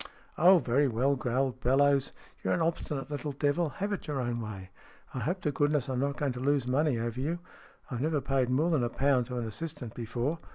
[0.35, 2.11] "Oh, very well," growled Bellowes.
[2.43, 3.69] "You're an obstinate little devil.
[3.69, 4.71] Have it your own way.
[5.13, 7.37] I hope to goodness I'm not going to lose money over you.
[7.91, 10.39] I've never paid more than a pound to an assistant before.